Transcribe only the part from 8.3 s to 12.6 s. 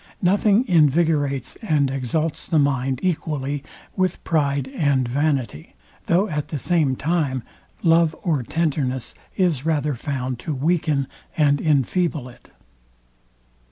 tenderness is rather found to weaken and infeeble it.